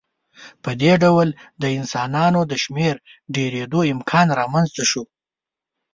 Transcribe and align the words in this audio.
په 0.63 0.71
دې 0.81 0.93
ډول 1.03 1.27
د 1.61 1.63
انسانانو 1.77 2.39
د 2.51 2.53
شمېر 2.63 2.95
ډېرېدو 3.35 3.79
امکان 3.93 4.27
رامنځته 4.39 4.83
شو. 4.91 5.03